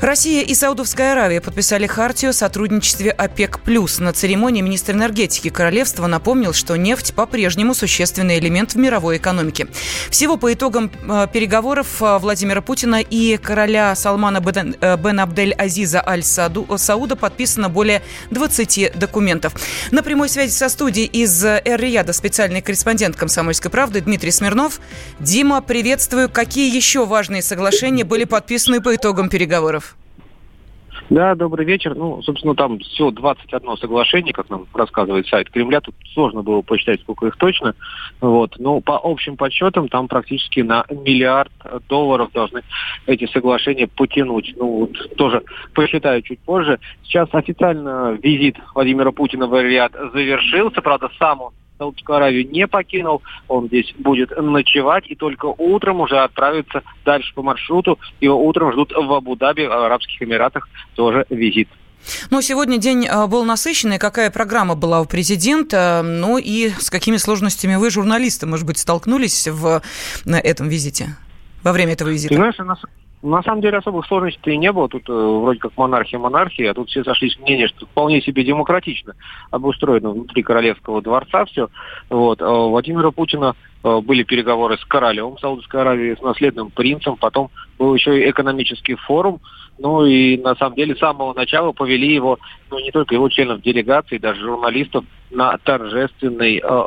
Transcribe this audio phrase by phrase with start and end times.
[0.00, 3.60] Россия и Саудовская Аравия подписали хартию о сотрудничестве ОПЕК+.
[3.98, 9.68] На церемонии министр энергетики королевства напомнил, что нефть по-прежнему существенный элемент в мировой экономике.
[10.10, 16.06] Всего по итогам э, переговоров э, Владимира Путина и короля Салмана Бен, э, Абдель Азиза
[16.06, 19.54] Аль Сауда подписано более 20 документов.
[19.92, 24.78] На прямой связи со студией из Эр-Рияда специальный корреспондент «Комсомольской правды» Дмитрий Смирнов.
[25.20, 26.28] Дима, приветствую.
[26.28, 29.95] Какие еще важные соглашения были подписаны по итогам переговоров?
[31.08, 31.94] Да, добрый вечер.
[31.94, 35.80] Ну, собственно, там всего 21 соглашение, как нам рассказывает сайт Кремля.
[35.80, 37.74] Тут сложно было посчитать, сколько их точно.
[38.20, 38.54] Вот.
[38.58, 41.52] Но по общим подсчетам там практически на миллиард
[41.88, 42.62] долларов должны
[43.06, 44.54] эти соглашения потянуть.
[44.56, 45.42] Ну, вот тоже
[45.74, 46.80] посчитаю чуть позже.
[47.04, 50.82] Сейчас официально визит Владимира Путина в Риад завершился.
[50.82, 56.18] Правда, сам он Саудовскую Аравию не покинул, он здесь будет ночевать и только утром уже
[56.18, 57.98] отправится дальше по маршруту.
[58.20, 61.68] Его утром ждут в Абу-Даби, в Арабских Эмиратах, тоже визит.
[62.30, 63.98] Ну, сегодня день а, был насыщенный.
[63.98, 66.02] Какая программа была у президента?
[66.04, 69.82] Ну и с какими сложностями вы, журналисты, может быть, столкнулись в
[70.24, 71.16] на этом визите,
[71.62, 72.34] во время этого визита?
[72.34, 72.58] Ты знаешь,
[73.26, 74.88] на самом деле особых сложностей не было.
[74.88, 79.14] Тут э, вроде как монархия монархия, а тут все сошлись мнение, что вполне себе демократично
[79.50, 81.68] обустроено внутри королевского дворца все.
[82.08, 82.40] Вот.
[82.40, 87.50] А у Владимира Путина э, были переговоры с королем Саудовской Аравии, с наследным принцем, потом
[87.78, 89.40] был еще и экономический форум.
[89.78, 92.38] Ну и на самом деле с самого начала повели его,
[92.70, 96.84] ну не только его членов делегации, даже журналистов, на торжественный э,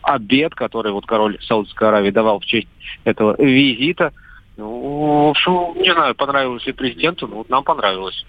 [0.00, 2.68] обед, который вот король Саудовской Аравии давал в честь
[3.04, 4.12] этого визита–
[4.56, 8.24] ну, в общем, не знаю, понравилось ли президенту, но вот нам понравилось.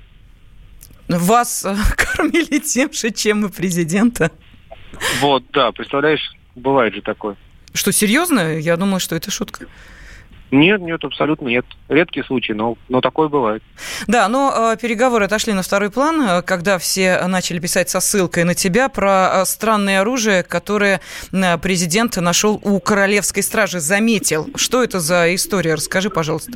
[1.08, 4.32] Вас э, кормили тем же, чем и президента?
[5.20, 7.36] Вот, да, представляешь, бывает же такое.
[7.74, 8.58] Что, серьезно?
[8.58, 9.66] Я думаю, что это шутка.
[10.54, 11.66] Нет, нет, абсолютно нет.
[11.90, 13.64] Редкий случай, но, но такое бывает.
[14.06, 18.44] Да, но э, переговоры отошли на второй план, э, когда все начали писать со ссылкой
[18.44, 24.48] на тебя про э, странное оружие, которое э, президент нашел у королевской стражи, заметил.
[24.56, 25.74] Что это за история?
[25.74, 26.52] Расскажи, пожалуйста.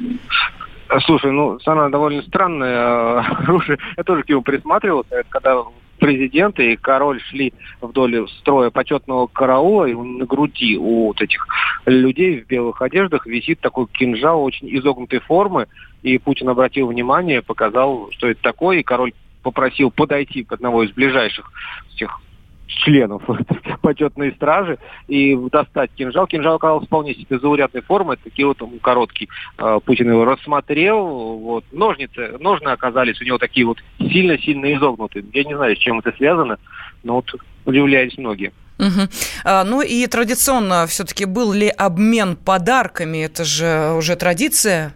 [1.08, 3.80] Слушай, ну, она довольно странное оружие.
[3.98, 5.24] Я тоже к нему присматривался.
[5.30, 5.64] Когда
[6.08, 11.46] президент и король шли вдоль строя почетного караула, и на груди у вот этих
[11.86, 15.68] людей в белых одеждах висит такой кинжал очень изогнутой формы,
[16.04, 19.12] и Путин обратил внимание, показал, что это такое, и король
[19.44, 21.52] попросил подойти к одного из ближайших
[21.98, 22.22] тех
[22.68, 23.24] членов
[23.82, 26.28] почетной стражи и достать кинжал.
[26.28, 29.30] Кинжал оказался вполне себе заурядной формы, такие вот он короткий.
[29.58, 31.66] А, Путин его рассмотрел, вот.
[31.72, 35.26] Ножницы, ножны оказались у него такие вот сильно-сильно изогнутые.
[35.34, 36.58] Я не знаю, с чем это связано,
[37.04, 37.34] но вот
[37.66, 38.52] удивлялись многие.
[38.80, 39.10] Угу.
[39.44, 43.26] А, ну и традиционно все-таки был ли обмен подарками?
[43.26, 44.94] Это же уже традиция.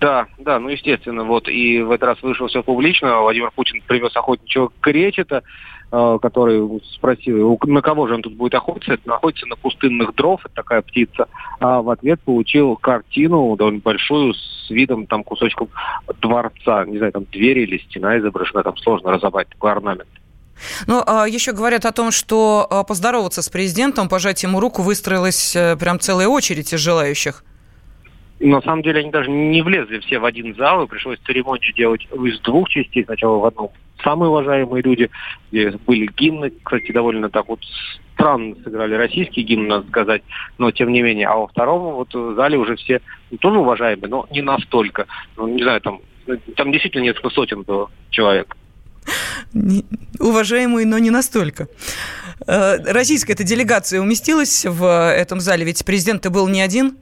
[0.00, 3.20] Да, да, ну естественно, вот и в этот раз вышло все публично.
[3.20, 5.44] Владимир Путин привез охотничьего кречета,
[5.92, 8.94] который спросил, на кого же он тут будет охотиться.
[8.94, 11.26] Это находится на пустынных дров, это такая птица.
[11.60, 15.68] А в ответ получил картину довольно большую с видом там кусочком
[16.22, 16.86] дворца.
[16.86, 20.08] Не знаю, там дверь или стена изображена, там сложно разобрать такой орнамент.
[20.86, 25.56] Ну, а еще говорят о том, что а, поздороваться с президентом, пожать ему руку, выстроилась
[25.56, 27.44] э, прям целая очередь из желающих.
[28.38, 32.02] На самом деле они даже не влезли все в один зал, и пришлось церемонию делать
[32.12, 33.04] из двух частей.
[33.04, 33.70] Сначала в одном
[34.02, 35.10] самые уважаемые люди,
[35.50, 37.60] где были гимны, кстати, довольно так вот
[38.14, 40.22] странно сыграли российский гимн, надо сказать,
[40.58, 41.28] но тем не менее.
[41.28, 45.06] А во втором вот в зале уже все ну, тоже уважаемые, но не настолько.
[45.36, 46.00] Ну, не знаю, там,
[46.56, 48.56] там действительно несколько сотен было человек.
[50.20, 51.66] Уважаемые, но не настолько.
[52.46, 56.96] Э, российская эта делегация уместилась в этом зале, ведь президент-то был не один.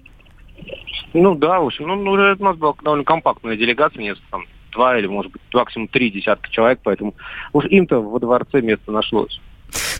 [1.12, 4.98] Ну да, в общем, ну, ну у нас была довольно компактная делегация, несколько там два
[4.98, 7.14] или, может быть, максимум три десятка человек, поэтому
[7.52, 9.40] уж им-то во дворце место нашлось.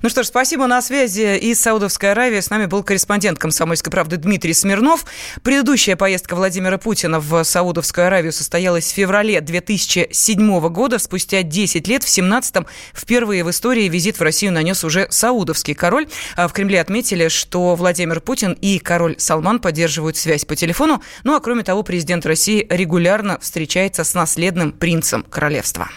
[0.03, 0.67] Ну что ж, спасибо.
[0.67, 5.05] На связи из Саудовской Аравии с нами был корреспондент «Комсомольской правды» Дмитрий Смирнов.
[5.43, 10.99] Предыдущая поездка Владимира Путина в Саудовскую Аравию состоялась в феврале 2007 года.
[10.99, 16.09] Спустя 10 лет, в 17-м, впервые в истории визит в Россию нанес уже саудовский король.
[16.37, 21.03] А в Кремле отметили, что Владимир Путин и король Салман поддерживают связь по телефону.
[21.25, 25.91] Ну а кроме того, президент России регулярно встречается с наследным принцем королевства.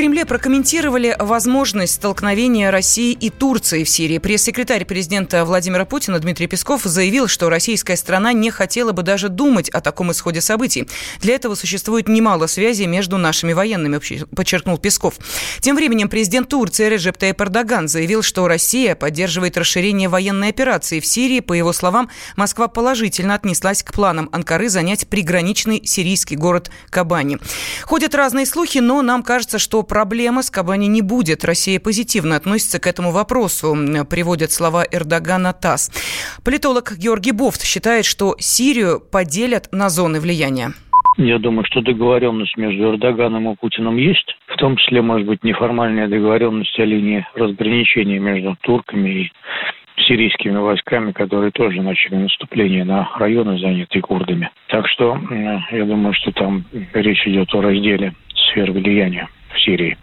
[0.00, 4.16] Кремле прокомментировали возможность столкновения России и Турции в Сирии.
[4.16, 9.68] Пресс-секретарь президента Владимира Путина Дмитрий Песков заявил, что российская страна не хотела бы даже думать
[9.68, 10.88] о таком исходе событий.
[11.20, 14.00] Для этого существует немало связей между нашими военными,
[14.34, 15.16] подчеркнул Песков.
[15.58, 21.04] Тем временем президент Турции Режеп Таyyip Эрдоган заявил, что Россия поддерживает расширение военной операции в
[21.04, 21.40] Сирии.
[21.40, 27.36] По его словам, Москва положительно отнеслась к планам Анкары занять приграничный сирийский город Кабани.
[27.82, 31.44] Ходят разные слухи, но нам кажется, что проблема с Кабани не будет.
[31.44, 33.74] Россия позитивно относится к этому вопросу,
[34.08, 35.90] приводят слова Эрдогана ТАСС.
[36.44, 40.68] Политолог Георгий Бофт считает, что Сирию поделят на зоны влияния.
[41.18, 46.06] Я думаю, что договоренность между Эрдоганом и Путиным есть, в том числе, может быть, неформальная
[46.06, 49.32] договоренность о линии разграничения между турками и
[50.06, 54.50] сирийскими войсками, которые тоже начали наступление на районы, занятые курдами.
[54.68, 55.18] Так что
[55.72, 56.64] я думаю, что там
[56.94, 59.28] речь идет о разделе сфер влияния
[59.60, 59.96] в Сирии.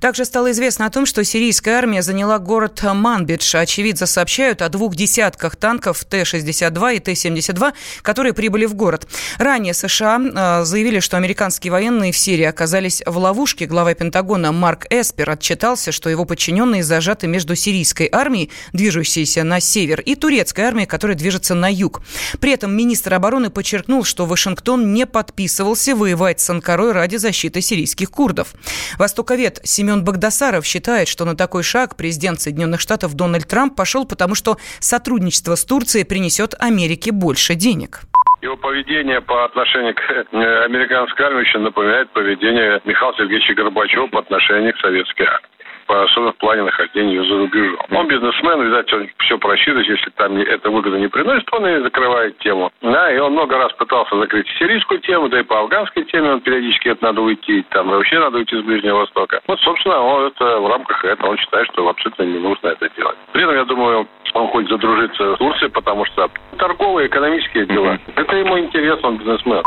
[0.00, 3.56] Также стало известно о том, что сирийская армия заняла город Манбидж.
[3.56, 7.72] Очевидцы сообщают о двух десятках танков Т-62 и Т-72,
[8.02, 9.06] которые прибыли в город.
[9.38, 13.66] Ранее США э, заявили, что американские военные в Сирии оказались в ловушке.
[13.66, 20.00] Глава Пентагона Марк Эспер отчитался, что его подчиненные зажаты между сирийской армией, движущейся на север,
[20.00, 22.02] и турецкой армией, которая движется на юг.
[22.40, 28.10] При этом министр обороны подчеркнул, что Вашингтон не подписывался воевать с Анкарой ради защиты сирийских
[28.10, 28.54] курдов.
[28.98, 34.34] Востоковед Семен Богдасаров считает, что на такой шаг президент Соединенных Штатов Дональд Трамп пошел, потому
[34.34, 38.02] что сотрудничество с Турцией принесет Америке больше денег.
[38.42, 44.18] Его поведение по отношению к э, американской армии еще напоминает поведение Михаила Сергеевича Горбачева по
[44.18, 45.53] отношению к советской армии
[45.88, 47.78] особенно в плане нахождения за рубежом.
[47.90, 52.38] Он бизнесмен, видать, он все просчитывает, если там это выгода не приносит, он и закрывает
[52.38, 52.70] тему.
[52.82, 56.40] Да, и он много раз пытался закрыть сирийскую тему, да и по афганской теме он
[56.40, 59.40] периодически это надо уйти, там вообще надо уйти с Ближнего Востока.
[59.46, 63.16] Вот, собственно, он это в рамках этого он считает, что абсолютно не нужно это делать.
[63.32, 66.28] При этом, я думаю, он хочет задружиться с Турцией, потому что
[66.58, 69.62] торговые, экономические дела, это ему интересно, он бизнесмен.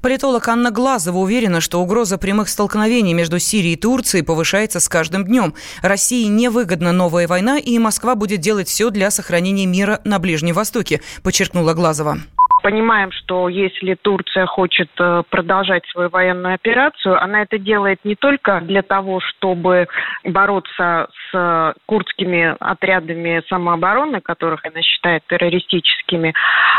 [0.00, 5.24] Политолог Анна Глазова уверена, что угроза прямых столкновений между Сирией и Турцией повышается с каждым
[5.24, 5.54] днем.
[5.82, 11.00] России невыгодна новая война, и Москва будет делать все для сохранения мира на Ближнем Востоке,
[11.22, 12.18] подчеркнула Глазова
[12.64, 18.62] понимаем, что если Турция хочет э, продолжать свою военную операцию, она это делает не только
[18.62, 19.86] для того, чтобы
[20.24, 26.32] бороться с курдскими отрядами самообороны, которых она считает террористическими,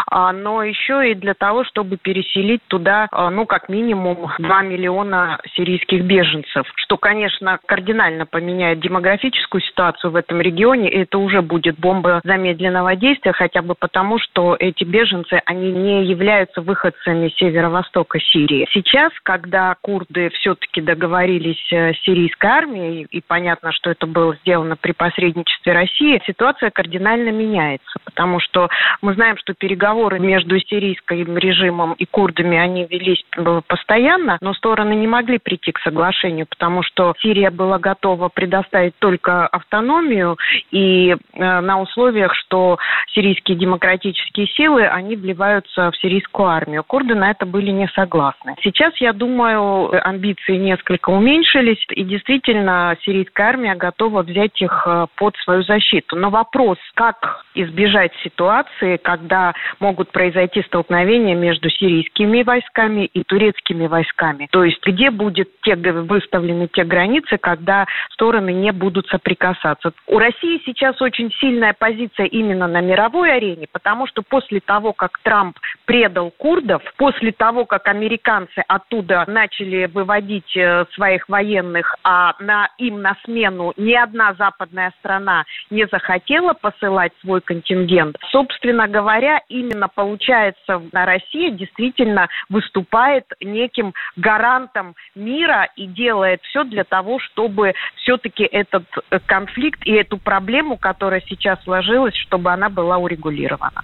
[0.09, 5.39] а, но еще и для того, чтобы переселить туда, э, ну, как минимум, 2 миллиона
[5.55, 11.77] сирийских беженцев, что, конечно, кардинально поменяет демографическую ситуацию в этом регионе, и это уже будет
[11.77, 18.68] бомба замедленного действия, хотя бы потому, что эти беженцы, они не являются выходцами северо-востока Сирии.
[18.72, 24.77] Сейчас, когда курды все-таки договорились э, с сирийской армией, и понятно, что это было сделано
[24.77, 28.69] при посредничестве России, ситуация кардинально меняется, потому что
[29.01, 34.94] мы знаем, что переговоры между сирийским режимом и курдами, они велись э, постоянно, но стороны
[34.94, 40.38] не могли прийти к соглашению, потому что Сирия была готова предоставить только автономию
[40.72, 41.16] и э,
[41.60, 42.77] на условиях, что
[43.13, 46.83] сирийские демократические силы, они вливают вливаются в сирийскую армию.
[46.83, 48.56] Курды на это были не согласны.
[48.62, 55.35] Сейчас, я думаю, амбиции несколько уменьшились, и действительно сирийская армия готова взять их э, под
[55.38, 56.15] свою защиту.
[56.15, 64.47] Но вопрос, как избежать ситуации, когда могут произойти столкновения между сирийскими войсками и турецкими войсками.
[64.51, 69.91] То есть где будет те, выставлены те границы, когда стороны не будут соприкасаться.
[70.07, 75.19] У России сейчас очень сильная позиция именно на мировой арене, потому что после того, как
[75.24, 82.33] Трамп Трамп предал курдов, после того, как американцы оттуда начали выводить э, своих военных, а
[82.39, 89.41] на, им на смену ни одна западная страна не захотела посылать свой контингент, собственно говоря,
[89.47, 98.43] именно получается Россия действительно выступает неким гарантом мира и делает все для того, чтобы все-таки
[98.43, 103.83] этот э, конфликт и эту проблему, которая сейчас сложилась, чтобы она была урегулирована.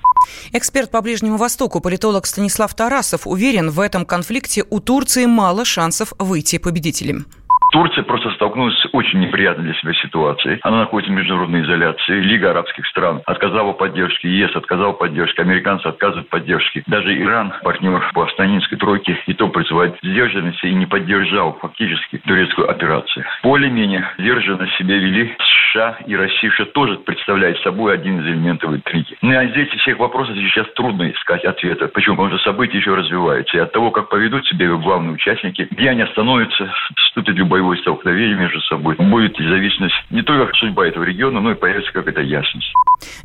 [0.52, 6.14] Эксперт по Ближнему Востоку политолог Станислав Тарасов уверен, в этом конфликте у Турции мало шансов
[6.20, 7.26] выйти победителем.
[7.72, 10.60] Турция просто столкнулась с очень неприятной для себя ситуацией.
[10.62, 12.20] Она находится в международной изоляции.
[12.20, 16.84] Лига арабских стран отказала поддержке, ЕС отказал поддержке, американцы отказывают поддержке.
[16.88, 22.70] Даже Иран, партнер по Астанинской тройке, и то призывает сдержанности и не поддержал фактически турецкую
[22.70, 23.26] операцию.
[23.42, 25.34] Более-менее сдержанно себя вели
[25.72, 29.16] США и Россия, что тоже представляет собой один из элементов интриги.
[29.22, 31.88] Ну, а здесь всех вопросов сейчас трудно искать ответа.
[31.88, 32.18] Почему?
[32.18, 33.58] Потому что события еще развиваются.
[33.58, 36.70] И от того, как поведут себя главные участники, где они остановятся,
[37.12, 38.96] вступит любой боевое столкновение между собой.
[38.96, 42.74] Будет зависеть не только судьба этого региона, но и появится какая-то ясность.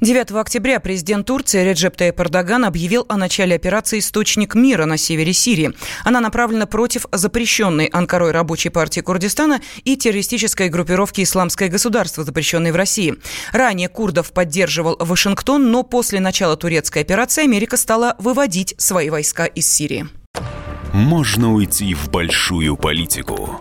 [0.01, 5.33] 9 октября президент Турции Реджеп Таyyip Эрдоган объявил о начале операции «Источник мира» на севере
[5.33, 5.71] Сирии.
[6.05, 12.77] Она направлена против запрещенной Анкарой рабочей партии Курдистана и террористической группировки «Исламское государство», запрещенной в
[12.77, 13.15] России.
[13.53, 19.73] Ранее курдов поддерживал Вашингтон, но после начала турецкой операции Америка стала выводить свои войска из
[19.73, 20.07] Сирии.
[20.93, 23.61] Можно уйти в большую политику,